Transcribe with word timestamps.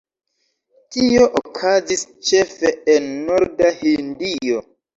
Tio 0.95 1.27
okazis 1.41 2.03
ĉefe 2.31 2.73
en 2.97 3.07
norda 3.29 3.73
Hindio. 3.87 4.69